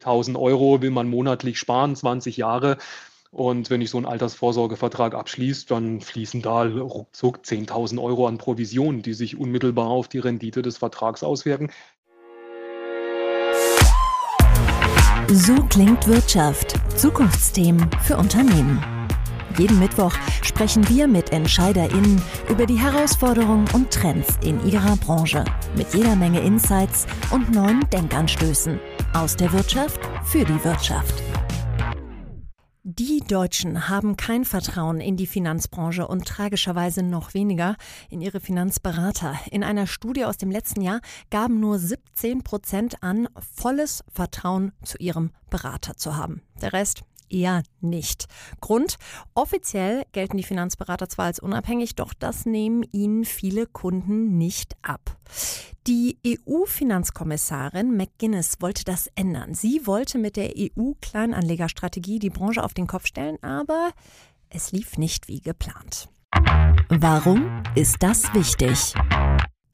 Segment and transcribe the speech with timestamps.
[0.00, 2.78] 1000 Euro will man monatlich sparen, 20 Jahre.
[3.30, 9.02] Und wenn ich so einen Altersvorsorgevertrag abschließe, dann fließen da ruckzuck 10.000 Euro an Provisionen,
[9.02, 11.70] die sich unmittelbar auf die Rendite des Vertrags auswirken.
[15.30, 16.74] So klingt Wirtschaft.
[16.96, 18.82] Zukunftsthemen für Unternehmen.
[19.58, 25.44] Jeden Mittwoch sprechen wir mit EntscheiderInnen über die Herausforderungen und Trends in ihrer Branche.
[25.76, 28.80] Mit jeder Menge Insights und neuen Denkanstößen.
[29.18, 31.12] Aus der Wirtschaft für die Wirtschaft.
[32.84, 37.74] Die Deutschen haben kein Vertrauen in die Finanzbranche und tragischerweise noch weniger
[38.10, 39.34] in ihre Finanzberater.
[39.50, 44.96] In einer Studie aus dem letzten Jahr gaben nur 17 Prozent an, volles Vertrauen zu
[44.98, 46.42] ihrem Berater zu haben.
[46.62, 48.26] Der Rest eher nicht.
[48.60, 48.96] Grund,
[49.34, 55.16] offiziell gelten die Finanzberater zwar als unabhängig, doch das nehmen ihnen viele Kunden nicht ab.
[55.86, 59.54] Die EU-Finanzkommissarin McGuinness wollte das ändern.
[59.54, 63.90] Sie wollte mit der EU-Kleinanlegerstrategie die Branche auf den Kopf stellen, aber
[64.50, 66.08] es lief nicht wie geplant.
[66.88, 68.94] Warum ist das wichtig?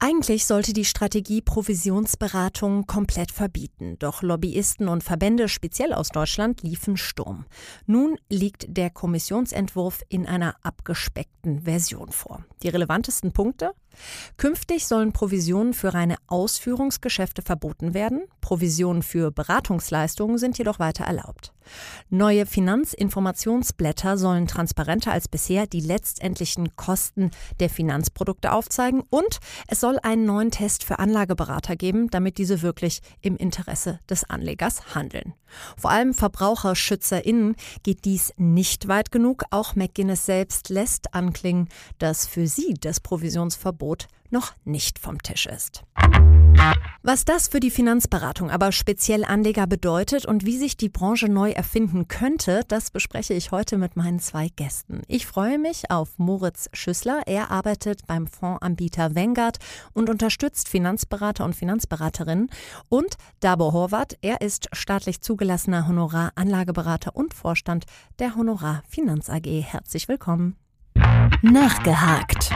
[0.07, 6.95] Eigentlich sollte die Strategie Provisionsberatung komplett verbieten, doch Lobbyisten und Verbände speziell aus Deutschland liefen
[6.95, 7.47] Sturm.
[7.87, 12.45] Nun liegt der Kommissionsentwurf in einer abgespeckten Version vor.
[12.61, 13.71] Die relevantesten Punkte?
[14.37, 18.23] Künftig sollen Provisionen für reine Ausführungsgeschäfte verboten werden.
[18.41, 21.51] Provisionen für Beratungsleistungen sind jedoch weiter erlaubt.
[22.09, 29.97] Neue Finanzinformationsblätter sollen transparenter als bisher die letztendlichen Kosten der Finanzprodukte aufzeigen und es soll
[30.03, 35.33] einen neuen Test für Anlageberater geben, damit diese wirklich im Interesse des Anlegers handeln.
[35.77, 39.43] Vor allem VerbraucherschützerInnen geht dies nicht weit genug.
[39.51, 45.45] Auch McGuinness selbst lässt anklingen, dass für sie das Provisionsverbot Angebot noch nicht vom Tisch
[45.45, 45.83] ist.
[47.03, 51.51] Was das für die Finanzberatung, aber speziell Anleger bedeutet und wie sich die Branche neu
[51.51, 55.03] erfinden könnte, das bespreche ich heute mit meinen zwei Gästen.
[55.07, 57.21] Ich freue mich auf Moritz Schüssler.
[57.27, 59.59] Er arbeitet beim Fondsanbieter Vanguard
[59.93, 62.49] und unterstützt Finanzberater und Finanzberaterinnen.
[62.89, 64.17] Und Dabo Horvath.
[64.21, 67.85] Er ist staatlich zugelassener Honoraranlageberater und Vorstand
[68.17, 69.45] der Honorar Finanz AG.
[69.45, 70.55] Herzlich willkommen.
[71.43, 72.49] Nachgehakt.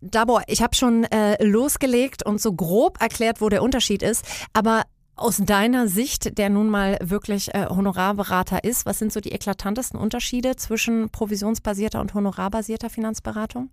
[0.00, 4.84] Dabor, ich habe schon äh, losgelegt und so grob erklärt, wo der Unterschied ist, aber
[5.16, 9.98] aus deiner Sicht, der nun mal wirklich äh, Honorarberater ist, was sind so die eklatantesten
[9.98, 13.70] Unterschiede zwischen provisionsbasierter und honorarbasierter Finanzberatung?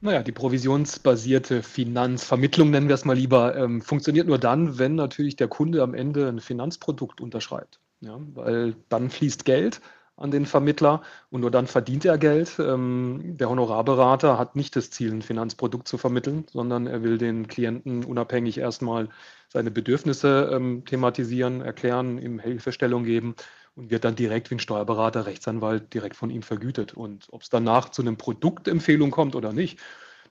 [0.00, 5.36] Naja, die provisionsbasierte Finanzvermittlung, nennen wir es mal lieber, ähm, funktioniert nur dann, wenn natürlich
[5.36, 7.80] der Kunde am Ende ein Finanzprodukt unterschreibt.
[8.00, 9.80] Ja, weil dann fließt Geld
[10.16, 12.58] an den Vermittler und nur dann verdient er Geld.
[12.58, 17.48] Ähm, der Honorarberater hat nicht das Ziel, ein Finanzprodukt zu vermitteln, sondern er will den
[17.48, 19.08] Klienten unabhängig erstmal
[19.48, 23.36] seine Bedürfnisse ähm, thematisieren, erklären, ihm Hilfestellung geben
[23.74, 26.94] und wird dann direkt wie ein Steuerberater, Rechtsanwalt direkt von ihm vergütet.
[26.94, 29.78] Und ob es danach zu einem Produktempfehlung kommt oder nicht,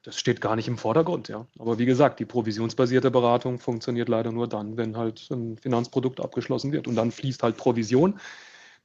[0.02, 1.47] das steht gar nicht im Vordergrund, ja.
[1.57, 6.72] Aber wie gesagt, die provisionsbasierte Beratung funktioniert leider nur dann, wenn halt ein Finanzprodukt abgeschlossen
[6.72, 6.88] wird.
[6.88, 8.19] Und dann fließt halt Provision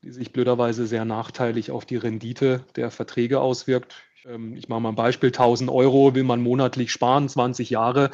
[0.02, 3.94] die sich blöderweise sehr nachteilig auf die Rendite der Verträge auswirkt.
[4.26, 8.10] Ähm, ich mache mal ein Beispiel, 1000 Euro will man monatlich sparen, 20 Jahre.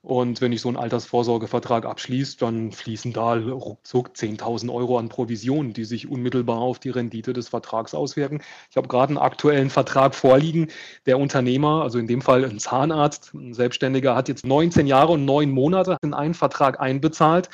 [0.00, 5.72] Und wenn ich so einen Altersvorsorgevertrag abschließe, dann fließen da ruckzuck 10.000 Euro an Provisionen,
[5.72, 8.40] die sich unmittelbar auf die Rendite des Vertrags auswirken.
[8.70, 10.68] Ich habe gerade einen aktuellen Vertrag vorliegen.
[11.06, 15.24] Der Unternehmer, also in dem Fall ein Zahnarzt, ein Selbstständiger, hat jetzt 19 Jahre und
[15.24, 17.48] 9 Monate in einen Vertrag einbezahlt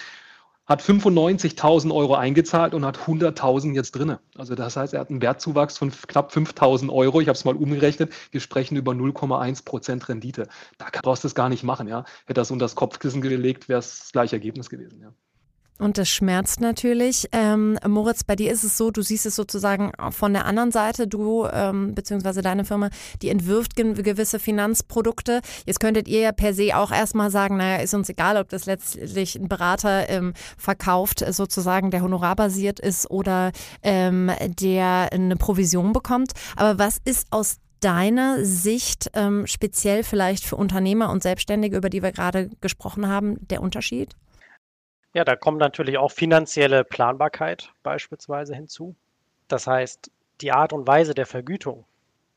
[0.66, 4.20] hat 95.000 Euro eingezahlt und hat 100.000 jetzt drinne.
[4.36, 7.20] Also das heißt, er hat einen Wertzuwachs von knapp 5.000 Euro.
[7.20, 8.12] Ich habe es mal umgerechnet.
[8.30, 10.48] Wir sprechen über 0,1 Prozent Rendite.
[10.78, 11.88] Da brauchst du es gar nicht machen.
[11.88, 12.04] Ja.
[12.26, 15.00] Hätte das unter das Kopfkissen gelegt, wäre es das gleiche Ergebnis gewesen.
[15.00, 15.12] Ja.
[15.78, 17.28] Und das schmerzt natürlich.
[17.32, 21.08] Ähm, Moritz, bei dir ist es so, du siehst es sozusagen von der anderen Seite,
[21.08, 22.90] du ähm, beziehungsweise deine Firma,
[23.22, 25.40] die entwirft gewisse Finanzprodukte.
[25.66, 28.66] Jetzt könntet ihr ja per se auch erstmal sagen, naja, ist uns egal, ob das
[28.66, 33.50] letztlich ein Berater ähm, verkauft, sozusagen, der honorarbasiert ist oder
[33.82, 36.32] ähm, der eine Provision bekommt.
[36.54, 42.02] Aber was ist aus deiner Sicht ähm, speziell vielleicht für Unternehmer und Selbstständige, über die
[42.02, 44.14] wir gerade gesprochen haben, der Unterschied?
[45.14, 48.96] Ja, da kommt natürlich auch finanzielle Planbarkeit beispielsweise hinzu.
[49.46, 51.84] Das heißt, die Art und Weise der Vergütung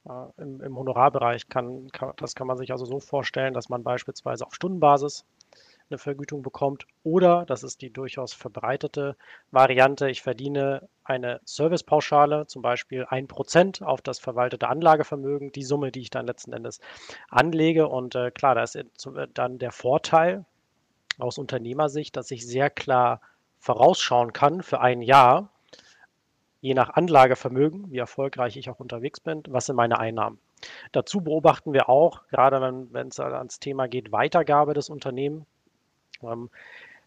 [0.08, 3.84] äh, im, im, Honorarbereich kann, kann, das kann man sich also so vorstellen, dass man
[3.84, 5.26] beispielsweise auf Stundenbasis
[5.90, 9.16] eine Vergütung bekommt oder, das ist die durchaus verbreitete
[9.50, 15.92] Variante, ich verdiene eine Servicepauschale, zum Beispiel ein Prozent auf das verwaltete Anlagevermögen, die Summe,
[15.92, 16.80] die ich dann letzten Endes
[17.30, 17.88] anlege.
[17.88, 18.78] Und äh, klar, da ist
[19.34, 20.46] dann der Vorteil,
[21.18, 23.22] aus Unternehmersicht, dass ich sehr klar
[23.60, 25.50] vorausschauen kann für ein Jahr,
[26.62, 30.40] je nach Anlagevermögen, wie erfolgreich ich auch unterwegs bin, was sind meine Einnahmen.
[30.92, 32.62] Dazu beobachten wir auch, gerade
[32.92, 35.46] wenn, es ans Thema geht, Weitergabe des Unternehmens,
[36.24, 36.50] ähm,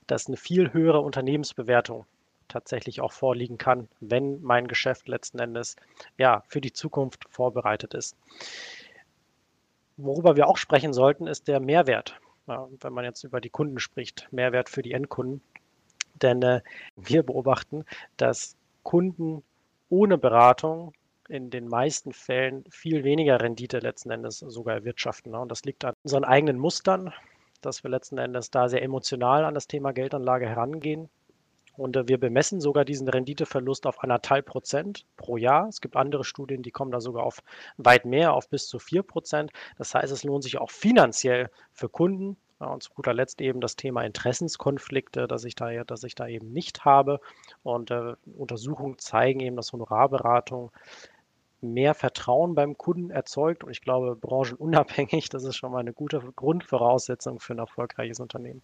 [0.06, 2.06] dass eine viel höhere Unternehmensbewertung
[2.48, 5.76] tatsächlich auch vorliegen kann, wenn mein Geschäft letzten Endes
[6.18, 8.16] ja für die Zukunft vorbereitet ist.
[9.96, 12.20] Worüber wir auch sprechen sollten, ist der Mehrwert.
[12.50, 15.41] Ja, wenn man jetzt über die Kunden spricht, Mehrwert für die Endkunden.
[16.20, 16.62] Denn äh,
[16.97, 17.85] wir beobachten,
[18.17, 19.44] dass Kunden
[19.88, 20.93] ohne Beratung
[21.29, 25.31] in den meisten Fällen viel weniger Rendite letzten Endes sogar erwirtschaften.
[25.31, 25.38] Ne?
[25.38, 27.12] Und das liegt an unseren eigenen Mustern,
[27.61, 31.08] dass wir letzten Endes da sehr emotional an das Thema Geldanlage herangehen.
[31.81, 35.67] Und äh, wir bemessen sogar diesen Renditeverlust auf anderthalb Prozent pro Jahr.
[35.69, 37.43] Es gibt andere Studien, die kommen da sogar auf
[37.79, 39.50] weit mehr, auf bis zu vier Prozent.
[39.79, 42.37] Das heißt, es lohnt sich auch finanziell für Kunden.
[42.59, 46.53] und zu guter Letzt eben das Thema Interessenskonflikte, dass ich da, dass ich da eben
[46.53, 47.19] nicht habe.
[47.62, 50.73] Und äh, Untersuchungen zeigen eben, dass Honorarberatung
[51.62, 53.65] mehr Vertrauen beim Kunden erzeugt.
[53.65, 58.61] Und ich glaube, branchenunabhängig, das ist schon mal eine gute Grundvoraussetzung für ein erfolgreiches Unternehmen.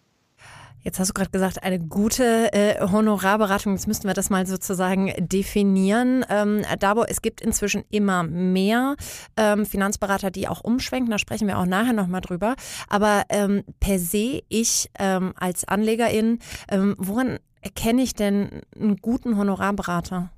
[0.81, 3.73] Jetzt hast du gerade gesagt, eine gute äh, Honorarberatung.
[3.73, 6.25] Jetzt müssten wir das mal sozusagen definieren.
[6.29, 8.95] Ähm, Dabo, es gibt inzwischen immer mehr
[9.35, 11.11] ähm, Finanzberater, die auch umschwenken.
[11.11, 12.55] Da sprechen wir auch nachher nochmal drüber.
[12.89, 16.39] Aber ähm, per se, ich ähm, als Anlegerin,
[16.69, 20.31] ähm, woran erkenne ich denn einen guten Honorarberater?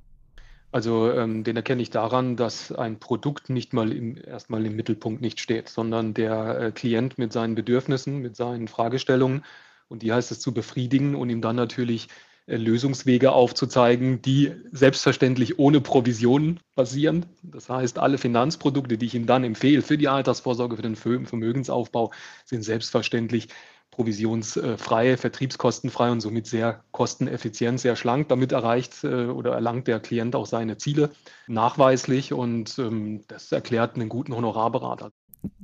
[0.72, 5.22] Also ähm, den erkenne ich daran, dass ein Produkt nicht mal im, erstmal im Mittelpunkt
[5.22, 9.44] nicht steht, sondern der äh, Klient mit seinen Bedürfnissen, mit seinen Fragestellungen
[9.90, 12.08] und die heißt es zu befriedigen und ihm dann natürlich
[12.46, 17.26] äh, Lösungswege aufzuzeigen, die selbstverständlich ohne Provisionen basieren.
[17.44, 22.12] Das heißt, alle Finanzprodukte, die ich ihm dann empfehle für die Altersvorsorge, für den Vermögensaufbau,
[22.46, 23.50] sind selbstverständlich
[23.92, 28.30] provisionsfrei, vertriebskostenfrei und somit sehr kosteneffizient, sehr schlank.
[28.30, 31.12] Damit erreicht äh, oder erlangt der Klient auch seine Ziele
[31.48, 35.12] nachweislich und ähm, das erklärt einen guten Honorarberater.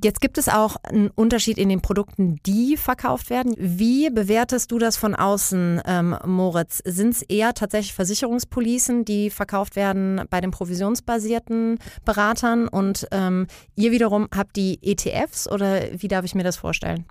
[0.01, 3.56] Jetzt gibt es auch einen Unterschied in den Produkten, die verkauft werden.
[3.57, 6.81] Wie bewertest du das von außen, ähm, Moritz?
[6.86, 13.92] Sind es eher tatsächlich Versicherungspolicen, die verkauft werden bei den provisionsbasierten Beratern und ähm, ihr
[13.92, 17.06] wiederum habt die ETFs oder wie darf ich mir das vorstellen?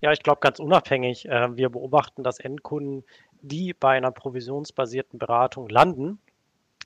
[0.00, 1.28] Ja, ich glaube ganz unabhängig.
[1.28, 3.04] Äh, wir beobachten, dass Endkunden,
[3.42, 6.18] die bei einer provisionsbasierten Beratung landen,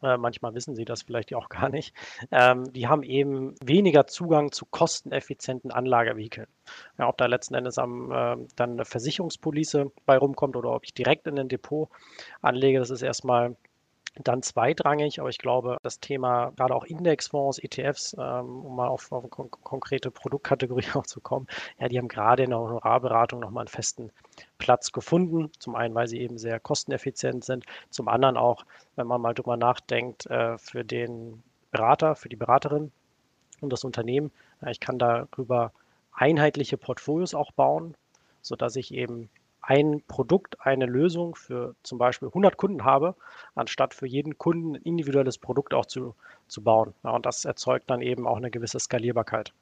[0.03, 1.95] äh, manchmal wissen sie das vielleicht auch gar nicht,
[2.31, 6.49] ähm, die haben eben weniger Zugang zu kosteneffizienten Anlagevehikeln.
[6.99, 10.95] Ja, ob da letzten Endes am, äh, dann eine Versicherungspolice bei rumkommt oder ob ich
[10.95, 11.89] direkt in ein Depot
[12.43, 13.57] anlege, das ist erstmal
[14.25, 19.13] dann zweitrangig, aber ich glaube, das Thema gerade auch Indexfonds, ETFs, ähm, um mal auf,
[19.13, 21.47] auf kon konkrete Produktkategorie auch zu kommen,
[21.79, 24.11] ja, die haben gerade in der Honorarberatung nochmal einen festen
[24.59, 25.51] Platz gefunden.
[25.59, 28.65] Zum einen, weil sie eben sehr kosteneffizient sind, zum anderen auch,
[28.97, 32.93] wenn man mal drüber nachdenkt, äh, für den Berater, für die Beraterin
[33.61, 34.31] und das Unternehmen.
[34.63, 35.73] Ja, ich kann darüber
[36.13, 37.95] einheitliche Portfolios auch bauen,
[38.41, 39.29] sodass ich eben
[39.67, 43.17] ein Produkt, eine Lösung für zum Beispiel 100 Kunden habe,
[43.57, 46.15] anstatt für jeden Kunden ein individuelles Produkt auch zu,
[46.47, 46.95] zu bauen.
[47.03, 49.53] Ja, und das erzeugt dann eben auch eine gewisse Skalierbarkeit.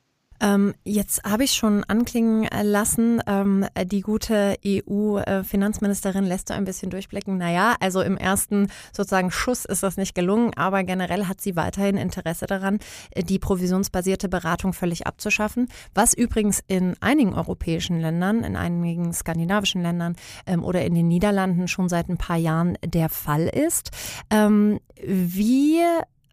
[0.41, 6.91] Ähm, jetzt habe ich schon anklingen lassen, ähm, die gute EU-Finanzministerin lässt so ein bisschen
[6.91, 7.39] durchblicken.
[7.39, 11.97] Naja, also im ersten sozusagen Schuss ist das nicht gelungen, aber generell hat sie weiterhin
[11.97, 12.79] Interesse daran,
[13.17, 20.17] die provisionsbasierte Beratung völlig abzuschaffen, was übrigens in einigen europäischen Ländern, in einigen skandinavischen Ländern
[20.47, 23.91] ähm, oder in den Niederlanden schon seit ein paar Jahren der Fall ist.
[24.31, 25.81] Ähm, wie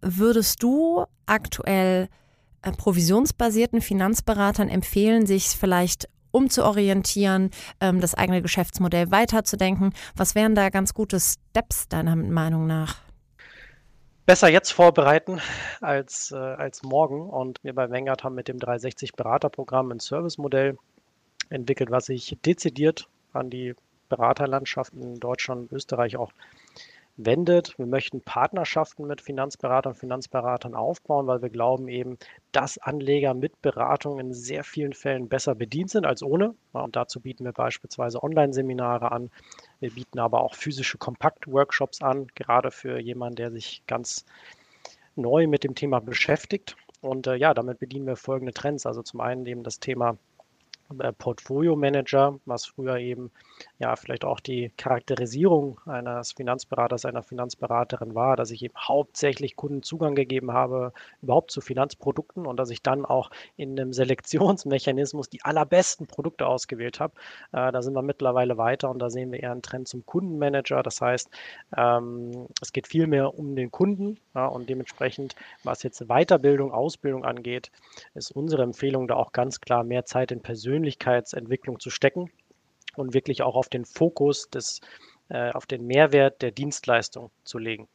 [0.02, 2.08] würdest du aktuell äh,
[2.62, 9.94] provisionsbasierten Finanzberatern empfehlen, sich vielleicht umzuorientieren, ähm, das eigene Geschäftsmodell weiterzudenken.
[10.16, 12.98] Was wären da ganz gute Steps deiner Meinung nach?
[14.26, 15.42] Besser jetzt vorbereiten
[15.82, 17.30] als, äh, als morgen.
[17.30, 20.78] Und wir bei Wengert haben mit dem 360 Beraterprogramm ein Servicemodell
[21.50, 23.76] entwickelt, was sich dezidiert an die
[24.10, 26.32] Beraterlandschaft in Deutschland und Österreich auch
[27.26, 27.78] wendet.
[27.78, 32.18] Wir möchten Partnerschaften mit Finanzberatern und Finanzberatern aufbauen, weil wir glauben eben,
[32.52, 36.56] dass Anleger mit Beratung in sehr vielen Fällen besser bedient sind als ohne.
[36.74, 39.30] Und dazu bieten wir beispielsweise Online-Seminare an.
[39.80, 44.26] Wir bieten aber auch physische Kompakt-Workshops an, gerade für jemanden, der sich ganz
[45.16, 46.76] neu mit dem Thema beschäftigt.
[47.02, 48.86] Und äh, ja, damit bedienen wir folgende Trends.
[48.86, 50.18] Also zum einen eben das Thema
[51.18, 53.32] Portfolio Manager, was früher eben
[53.80, 59.84] ja vielleicht auch die Charakterisierung eines Finanzberaters, einer Finanzberaterin war, dass ich eben hauptsächlich Kunden
[59.84, 65.44] Zugang gegeben habe, überhaupt zu Finanzprodukten und dass ich dann auch in einem Selektionsmechanismus die
[65.44, 67.14] allerbesten Produkte ausgewählt habe.
[67.52, 70.84] Äh, da sind wir mittlerweile weiter und da sehen wir eher einen Trend zum Kundenmanager.
[70.84, 71.30] Das heißt,
[71.78, 77.26] ähm, es geht viel mehr um den Kunden ja, und dementsprechend, was jetzt Weiterbildung, Ausbildung
[77.26, 77.72] angeht,
[78.14, 80.42] ist unsere Empfehlung da auch ganz klar mehr Zeit in
[80.82, 82.32] Persönlichkeitsentwicklung zu stecken
[82.96, 84.82] und wirklich auch auf den Fokus des,
[85.30, 87.88] äh, auf den Mehrwert der Dienstleistung zu legen.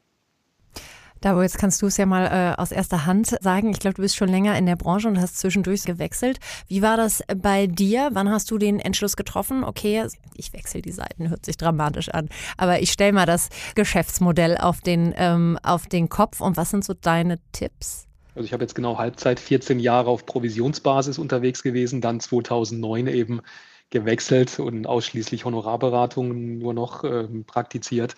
[1.23, 3.71] Dabo, jetzt kannst du es ja mal äh, aus erster Hand sagen.
[3.71, 6.39] Ich glaube, du bist schon länger in der Branche und hast zwischendurch gewechselt.
[6.69, 8.11] Wie war das bei dir?
[8.13, 9.65] Wann hast du den Entschluss getroffen?
[9.65, 12.29] Okay, ich wechsle die Seiten, hört sich dramatisch an.
[12.59, 16.43] Aber ich stelle mal das Geschäftsmodell auf den, ähm, auf den Kopf.
[16.43, 18.07] Und was sind so deine Tipps?
[18.37, 23.41] Also ich habe jetzt genau Halbzeit 14 Jahre auf Provisionsbasis unterwegs gewesen, dann 2009 eben
[23.89, 28.15] gewechselt und ausschließlich Honorarberatungen nur noch ähm, praktiziert.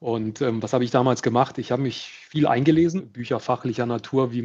[0.00, 1.56] Und ähm, was habe ich damals gemacht?
[1.58, 4.42] Ich habe mich viel eingelesen, Bücher fachlicher Natur, wie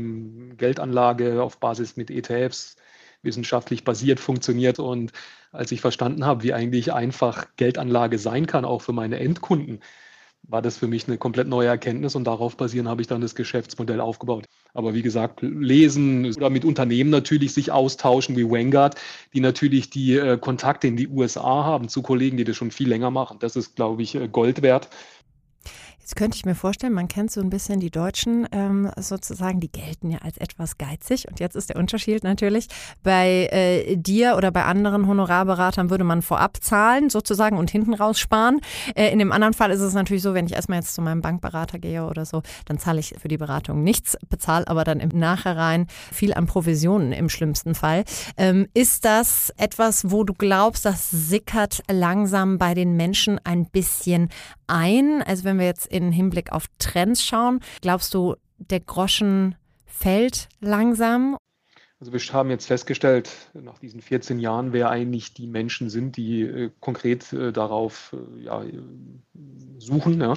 [0.58, 2.76] Geldanlage auf Basis mit ETFs
[3.24, 4.78] wissenschaftlich basiert funktioniert.
[4.78, 5.12] Und
[5.52, 9.80] als ich verstanden habe, wie eigentlich einfach Geldanlage sein kann, auch für meine Endkunden,
[10.48, 13.36] war das für mich eine komplett neue Erkenntnis und darauf basierend habe ich dann das
[13.36, 14.46] Geschäftsmodell aufgebaut.
[14.74, 18.96] Aber wie gesagt, lesen oder mit Unternehmen natürlich sich austauschen wie Vanguard,
[19.34, 22.90] die natürlich die äh, Kontakte in die USA haben zu Kollegen, die das schon viel
[22.90, 23.38] länger machen.
[23.40, 24.90] Das ist, glaube ich, äh, Gold wert.
[26.06, 29.72] Jetzt könnte ich mir vorstellen, man kennt so ein bisschen die Deutschen ähm, sozusagen, die
[29.72, 31.28] gelten ja als etwas geizig.
[31.28, 32.68] Und jetzt ist der Unterschied natürlich,
[33.02, 38.20] bei äh, dir oder bei anderen Honorarberatern würde man vorab zahlen sozusagen und hinten raus
[38.20, 38.62] sparen.
[38.94, 41.22] Äh, in dem anderen Fall ist es natürlich so, wenn ich erstmal jetzt zu meinem
[41.22, 45.10] Bankberater gehe oder so, dann zahle ich für die Beratung nichts, bezahle aber dann im
[45.10, 48.04] Nachhinein viel an Provisionen im schlimmsten Fall.
[48.38, 54.30] Ähm, ist das etwas, wo du glaubst, das sickert langsam bei den Menschen ein bisschen
[54.68, 55.24] ein?
[55.24, 61.38] Also wenn wir jetzt in Hinblick auf Trends schauen, glaubst du, der Groschen fällt langsam?
[62.02, 66.42] Also wir haben jetzt festgestellt, nach diesen 14 Jahren, wer eigentlich die Menschen sind, die
[66.42, 68.64] äh, konkret äh, darauf äh, ja,
[69.80, 70.20] suchen.
[70.20, 70.34] Ja.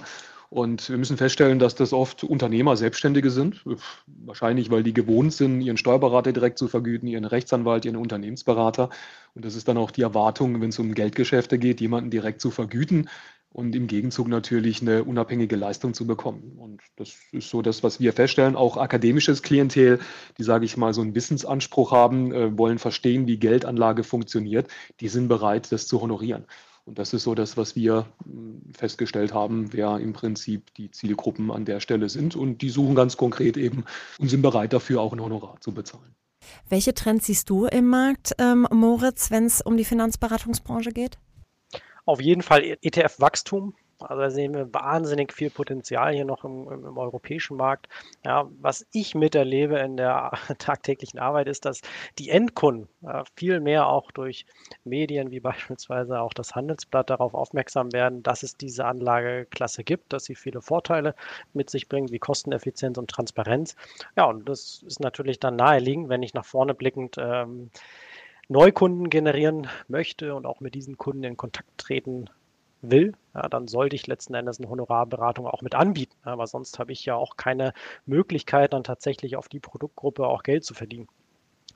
[0.51, 3.65] Und wir müssen feststellen, dass das oft Unternehmer, Selbstständige sind.
[4.07, 8.89] Wahrscheinlich, weil die gewohnt sind, ihren Steuerberater direkt zu vergüten, ihren Rechtsanwalt, ihren Unternehmensberater.
[9.35, 12.51] Und das ist dann auch die Erwartung, wenn es um Geldgeschäfte geht, jemanden direkt zu
[12.51, 13.11] vergüten
[13.59, 16.53] und im Gegenzug natürlich eine unabhängige Leistung zu bekommen.
[16.59, 18.55] Und das ist so das, was wir feststellen.
[18.55, 19.99] Auch akademisches Klientel,
[20.39, 24.69] die, sage ich mal, so einen Wissensanspruch haben, äh, wollen verstehen, wie Geldanlage funktioniert,
[25.01, 26.45] die sind bereit, das zu honorieren.
[26.85, 31.51] Und das ist so das, was wir hm, festgestellt haben, wer im Prinzip die Zielgruppen
[31.51, 32.37] an der Stelle sind.
[32.37, 33.85] Und die suchen ganz konkret eben
[34.21, 36.15] und sind bereit dafür auch ein Honorar zu bezahlen.
[36.69, 41.19] Welche Trends siehst du im Markt, ähm, Moritz, wenn es um die Finanzberatungsbranche geht?
[42.09, 43.75] Auf jeden Fall ETF-Wachstum.
[43.99, 47.87] Also da sehen wir wahnsinnig viel Potenzial hier noch im, im, im, europäischen Markt.
[48.25, 51.83] Ja, was ich miterlebe in der tagtäglichen Arbeit ist, dass
[52.19, 54.47] die Endkunden äh, viel mehr auch durch
[54.85, 60.25] Medien wie beispielsweise auch das Handelsblatt darauf aufmerksam werden, dass es diese Anlageklasse gibt, dass
[60.25, 61.15] sie viele Vorteile
[61.53, 63.77] mit sich bringt, wie Kosteneffizienz und Transparenz.
[64.17, 67.69] Ja, und das ist natürlich dann naheliegend, wenn ich nach vorne blickend ähm,
[68.49, 72.31] Neukunden generieren möchte und auch mit diesen Kunden in Kontakt treten
[72.81, 76.17] will, ja, dann sollte ich letzten Endes eine Honorarberatung auch mit anbieten.
[76.23, 77.73] Aber sonst habe ich ja auch keine
[78.07, 81.09] Möglichkeit, dann tatsächlich auf die Produktgruppe auch Geld zu verdienen.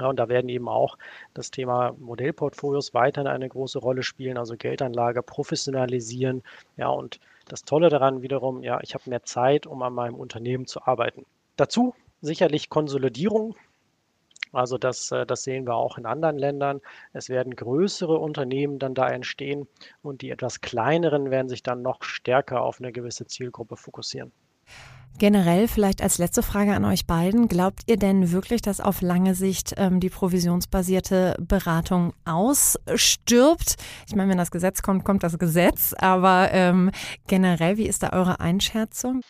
[0.01, 0.97] Ja, und da werden eben auch
[1.35, 6.43] das Thema Modellportfolios weiterhin eine große Rolle spielen, also Geldanlage professionalisieren.
[6.77, 10.67] Ja, und das Tolle daran wiederum, ja, ich habe mehr Zeit, um an meinem Unternehmen
[10.67, 11.27] zu arbeiten.
[11.57, 13.55] Dazu sicherlich Konsolidierung.
[14.53, 16.81] Also das, äh, das sehen wir auch in anderen Ländern.
[17.13, 19.67] Es werden größere Unternehmen dann da entstehen
[20.03, 24.33] und die etwas kleineren werden sich dann noch stärker auf eine gewisse Zielgruppe fokussieren.
[25.19, 27.47] Generell vielleicht als letzte Frage an euch beiden.
[27.47, 33.77] Glaubt ihr denn wirklich, dass auf lange Sicht ähm, die provisionsbasierte Beratung ausstirbt?
[34.09, 35.95] Ich meine, wenn das Gesetz kommt, kommt das Gesetz.
[35.99, 36.91] Aber ähm,
[37.29, 39.21] generell, wie ist da eure Einschätzung?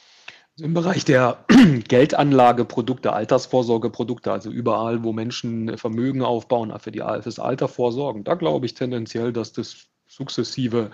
[0.59, 1.45] Im Bereich der
[1.89, 8.67] Geldanlageprodukte, Altersvorsorgeprodukte, also überall, wo Menschen Vermögen aufbauen, für, die, fürs Alter vorsorgen, da glaube
[8.67, 10.91] ich tendenziell, dass das sukzessive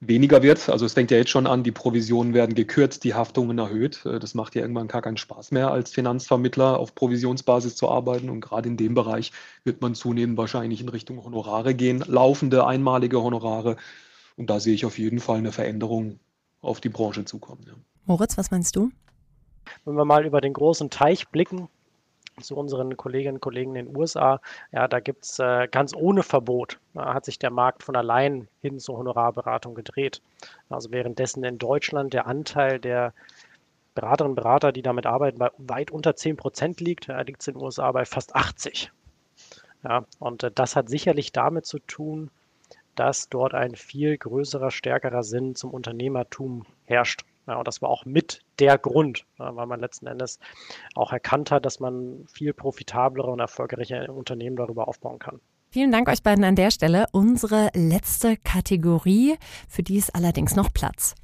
[0.00, 0.68] weniger wird.
[0.68, 4.04] Also es fängt ja jetzt schon an, die Provisionen werden gekürzt, die Haftungen erhöht.
[4.04, 8.28] Das macht ja irgendwann gar keinen Spaß mehr, als Finanzvermittler auf Provisionsbasis zu arbeiten.
[8.28, 9.32] Und gerade in dem Bereich
[9.64, 13.76] wird man zunehmend wahrscheinlich in Richtung Honorare gehen, laufende, einmalige Honorare.
[14.36, 16.18] Und da sehe ich auf jeden Fall eine Veränderung
[16.60, 17.64] auf die Branche zukommen.
[17.66, 17.74] Ja.
[18.04, 18.90] Moritz, was meinst du?
[19.84, 21.68] Wenn wir mal über den großen Teich blicken,
[22.40, 24.40] zu unseren Kolleginnen und Kollegen in den USA.
[24.72, 28.48] Ja, da gibt es äh, ganz ohne Verbot, da hat sich der Markt von allein
[28.60, 30.20] hin zur Honorarberatung gedreht.
[30.68, 33.12] Also währenddessen in Deutschland der Anteil der
[33.94, 37.48] Beraterinnen und Berater, die damit arbeiten, bei weit unter 10 Prozent liegt, ja, liegt es
[37.48, 38.90] in den USA bei fast 80.
[39.84, 42.30] Ja, und äh, das hat sicherlich damit zu tun,
[42.96, 47.24] dass dort ein viel größerer, stärkerer Sinn zum Unternehmertum herrscht.
[47.46, 50.38] Ja, und das war auch mit der Grund, weil man letzten Endes
[50.94, 55.40] auch erkannt hat, dass man viel profitablere und erfolgreiche Unternehmen darüber aufbauen kann.
[55.70, 57.06] Vielen Dank euch beiden an der Stelle.
[57.12, 59.36] Unsere letzte Kategorie,
[59.68, 61.14] für die ist allerdings noch Platz.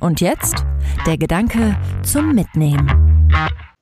[0.00, 0.64] Und jetzt
[1.04, 3.28] der Gedanke zum Mitnehmen.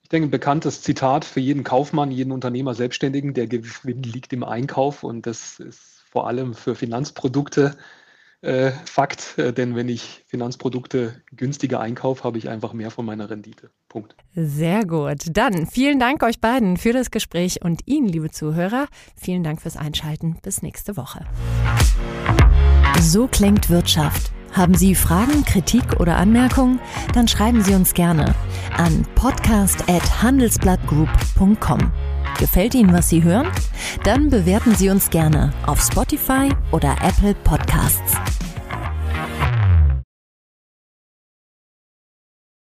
[0.02, 4.42] Ich denke, ein bekanntes Zitat für jeden Kaufmann, jeden Unternehmer, Selbstständigen, der Gewinn liegt im
[4.42, 7.76] Einkauf und das ist vor allem für Finanzprodukte
[8.42, 13.28] äh, Fakt, äh, denn wenn ich Finanzprodukte günstiger einkaufe, habe ich einfach mehr von meiner
[13.28, 13.70] Rendite.
[13.88, 14.14] Punkt.
[14.34, 15.18] Sehr gut.
[15.32, 19.76] Dann vielen Dank euch beiden für das Gespräch und Ihnen, liebe Zuhörer, vielen Dank fürs
[19.76, 20.38] Einschalten.
[20.42, 21.26] Bis nächste Woche.
[23.00, 24.32] So klingt Wirtschaft.
[24.52, 26.80] Haben Sie Fragen, Kritik oder Anmerkungen?
[27.14, 28.34] Dann schreiben Sie uns gerne
[28.76, 31.92] an podcast@handelsblattgroup.com.
[32.40, 33.48] Gefällt Ihnen, was Sie hören?
[34.02, 38.39] Dann bewerten Sie uns gerne auf Spotify oder Apple Podcasts.